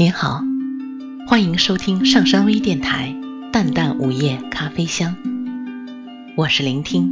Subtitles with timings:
[0.00, 0.40] 您好，
[1.26, 3.12] 欢迎收听上山微电台
[3.50, 5.12] 《淡淡午夜咖啡香》，
[6.36, 7.10] 我是聆听。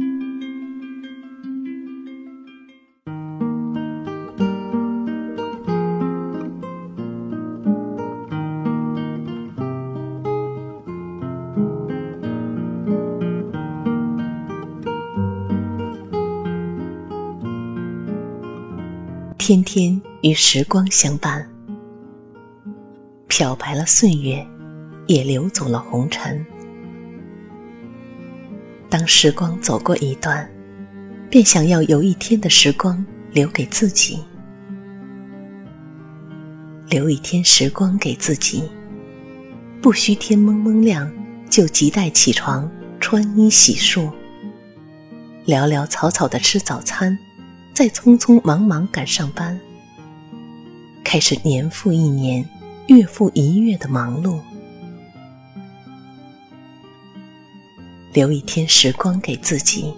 [19.37, 21.56] 天天与时光相伴。
[23.37, 24.43] 漂白了岁月，
[25.05, 26.43] 也流走了红尘。
[28.89, 30.49] 当时光走过一段，
[31.29, 34.17] 便想要有一天的时光留给自己，
[36.89, 38.63] 留一天时光给自己，
[39.83, 41.07] 不需天蒙蒙亮
[41.47, 42.67] 就急待起床
[42.99, 44.09] 穿衣洗漱，
[45.45, 47.15] 潦潦草草的吃早餐，
[47.71, 49.59] 再匆匆忙忙赶上班，
[51.03, 52.43] 开始年复一年。
[52.87, 54.39] 月复一月的忙碌，
[58.13, 59.93] 留一天时光给自己，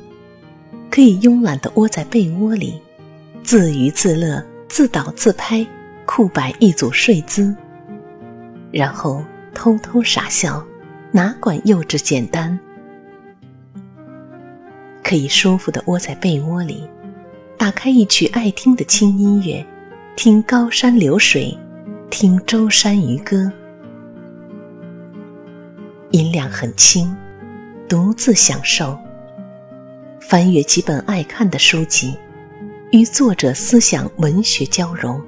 [0.89, 2.81] 可以慵懒的窝在被窝里，
[3.43, 5.65] 自娱自乐，自导自拍，
[6.07, 7.55] 酷摆一组睡姿，
[8.71, 10.65] 然后偷偷傻笑，
[11.11, 12.59] 哪管幼稚简单。
[15.03, 16.89] 可以舒服的窝在被窝里，
[17.55, 19.63] 打开一曲爱听的轻音乐，
[20.15, 21.55] 听高山流水。
[22.09, 23.51] 听舟山渔歌，
[26.09, 27.15] 音量很轻，
[27.87, 28.97] 独自享受。
[30.19, 32.17] 翻阅几本爱看的书籍，
[32.91, 35.21] 与作者思想文学交融。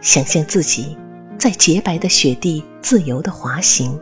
[0.00, 0.96] 想象自己
[1.38, 4.00] 在洁白的雪地自由的滑行，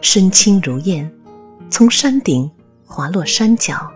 [0.00, 1.10] 身轻如燕，
[1.70, 2.50] 从山顶
[2.84, 3.90] 滑落山脚，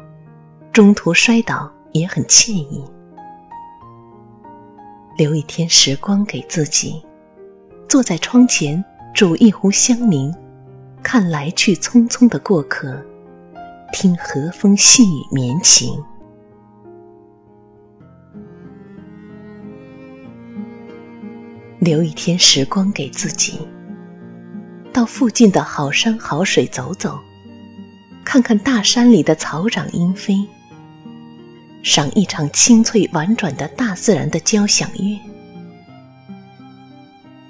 [0.72, 2.84] 中途摔倒也很惬意。
[5.20, 6.98] 留一天时光给自己，
[7.86, 8.82] 坐在窗前
[9.12, 10.34] 煮一壶香茗，
[11.02, 12.98] 看来去匆匆的过客，
[13.92, 16.02] 听和风细雨绵情。
[21.80, 23.58] 留一天时光给自己，
[24.90, 27.20] 到附近的好山好水走走，
[28.24, 30.48] 看看大山里的草长莺飞。
[31.82, 35.18] 赏一场清脆婉转的大自然的交响乐，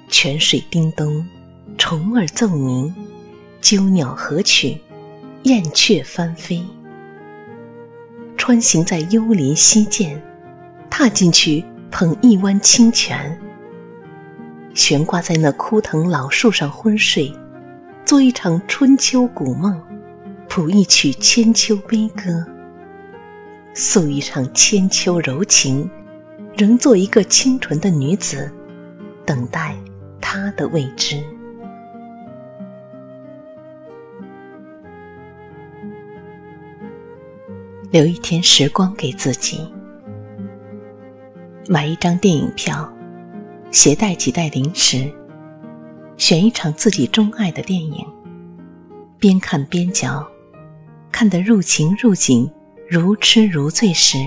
[0.09, 1.25] 泉水叮咚，
[1.77, 2.93] 虫儿奏鸣，
[3.61, 4.79] 鸠鸟和曲，
[5.43, 6.63] 燕雀翻飞。
[8.37, 10.19] 穿行在幽林溪涧，
[10.89, 13.37] 踏进去捧一湾清泉，
[14.73, 17.31] 悬挂在那枯藤老树上昏睡，
[18.05, 19.79] 做一场春秋古梦，
[20.47, 22.47] 谱一曲千秋悲歌。
[23.73, 25.89] 诉一场千秋柔情，
[26.57, 28.51] 仍做一个清纯的女子，
[29.25, 29.75] 等待
[30.19, 31.23] 他的未知。
[37.91, 39.69] 留一天时光给自己，
[41.67, 42.91] 买一张电影票，
[43.71, 45.11] 携带几袋零食，
[46.17, 48.05] 选一场自己钟爱的电影，
[49.17, 50.25] 边看边嚼，
[51.11, 52.49] 看得入情入景。
[52.93, 54.17] 如痴如醉时，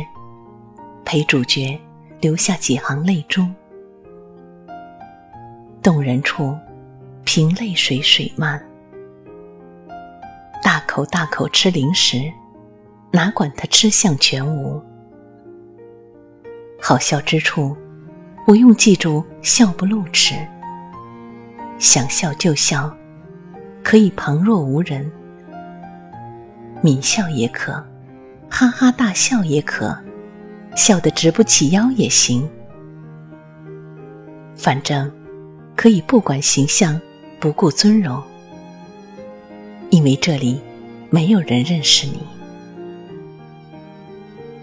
[1.05, 1.79] 陪主角
[2.23, 3.47] 留下几行泪珠。
[5.83, 6.57] 动人处，
[7.27, 8.59] 凭泪水水漫。
[10.63, 12.17] 大口大口吃零食，
[13.13, 14.83] 哪管他吃相全无。
[16.81, 17.77] 好笑之处，
[18.47, 20.37] 不用记住笑不露齿。
[21.77, 22.91] 想笑就笑，
[23.83, 25.13] 可以旁若无人，
[26.81, 27.87] 抿笑也可。
[28.57, 29.99] 哈哈大笑也可，
[30.77, 32.49] 笑得直不起腰也行。
[34.55, 35.11] 反正
[35.75, 37.01] 可以不管形象，
[37.41, 38.23] 不顾尊荣，
[39.91, 40.61] 因为这里
[41.11, 42.21] 没有人认识你。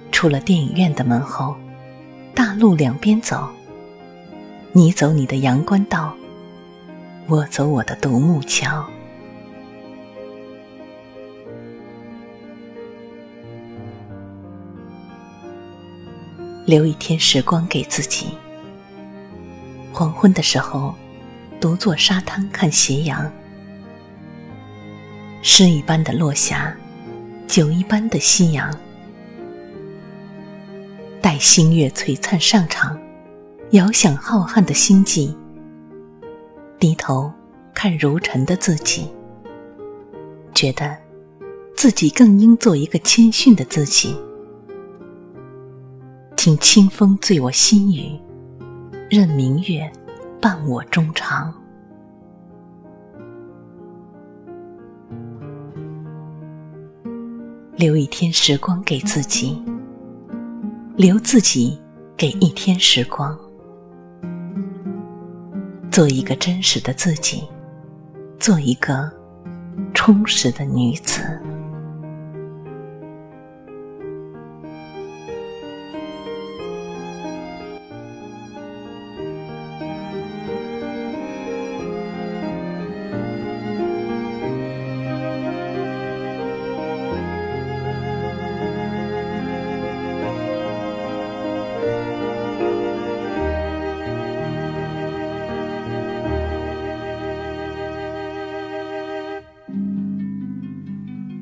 [0.09, 1.53] 出了电影院的门后，
[2.33, 3.45] 大路两边走，
[4.71, 6.15] 你走你的阳关道，
[7.27, 8.85] 我走我的独木桥。
[16.65, 18.27] 留一天时光给自己。
[19.91, 20.95] 黄昏的时候，
[21.59, 23.31] 独坐沙滩看斜阳，
[25.41, 26.75] 诗一般的落霞，
[27.47, 28.73] 酒一般的夕阳。
[31.21, 32.97] 待星月璀璨上场，
[33.71, 35.35] 遥想浩瀚的星际。
[36.79, 37.31] 低头
[37.73, 39.11] 看如尘的自己，
[40.55, 40.97] 觉得
[41.75, 44.15] 自己更应做一个谦逊的自己。
[46.43, 48.19] 请清风醉我心语，
[49.11, 49.87] 任明月
[50.41, 51.53] 伴我终长。
[57.75, 59.63] 留一天时光给自己，
[60.95, 61.79] 留自己
[62.17, 63.37] 给一天时光，
[65.91, 67.43] 做一个真实的自己，
[68.39, 69.07] 做一个
[69.93, 71.21] 充实的女子。